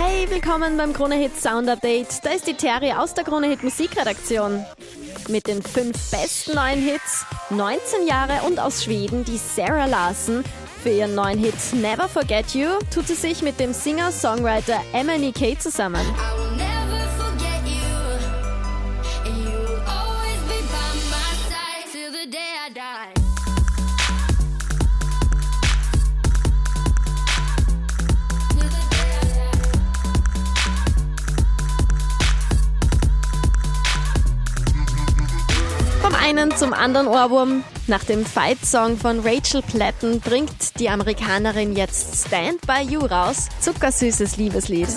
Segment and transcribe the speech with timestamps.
[0.00, 2.24] Hey, willkommen beim Krone Hit Sound Update.
[2.24, 4.64] Da ist die Terry aus der Krone Hit Musikredaktion.
[5.28, 10.44] Mit den fünf besten neuen Hits, 19 Jahre und aus Schweden die Sarah Larson.
[10.84, 14.80] Für ihren neuen Hit Never Forget You tut sie sich mit dem Singer-Songwriter
[15.58, 16.06] zusammen.
[16.06, 19.58] Will never forget you, you
[22.68, 23.17] side
[36.28, 37.64] einen zum anderen Ohrwurm.
[37.86, 43.48] Nach dem Fight-Song von Rachel Platten bringt die Amerikanerin jetzt Stand By You raus.
[43.60, 44.88] Zuckersüßes Liebeslied.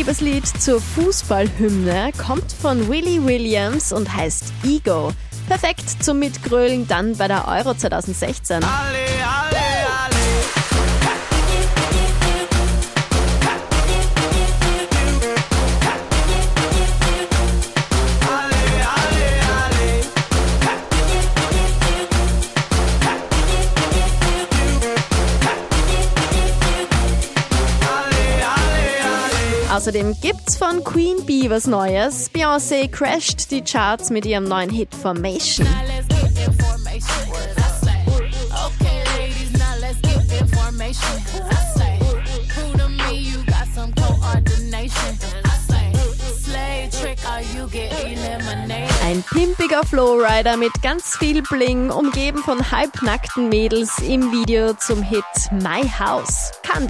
[0.00, 5.12] Liebeslied zur Fußballhymne kommt von Willie Williams und heißt Ego.
[5.46, 8.64] Perfekt zum Mitgrölen dann bei der Euro 2016.
[29.70, 32.28] Außerdem gibt's von Queen Bee was Neues.
[32.32, 35.66] Beyoncé crasht die Charts mit ihrem neuen Hit Formation.
[49.04, 55.24] Ein pimpiger Flowrider mit ganz viel Bling, umgeben von halbnackten Mädels im Video zum Hit
[55.52, 56.50] My House.
[56.62, 56.86] Kann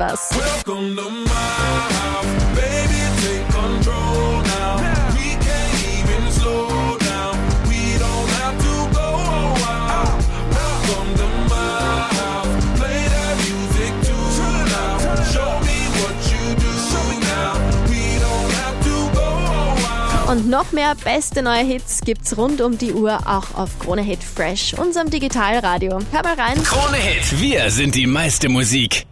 [20.30, 24.22] Und noch mehr beste neue Hits gibt's rund um die Uhr auch auf Krone Hit
[24.22, 25.98] Fresh, unserem Digitalradio.
[26.12, 26.62] Hör mal rein.
[26.62, 27.40] Krone Hit.
[27.40, 29.08] Wir sind die meiste Musik.